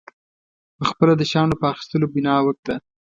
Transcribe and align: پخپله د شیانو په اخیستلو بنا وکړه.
پخپله 0.79 1.13
د 1.17 1.21
شیانو 1.31 1.59
په 1.61 1.65
اخیستلو 1.73 2.07
بنا 2.13 2.35
وکړه. 2.43 2.75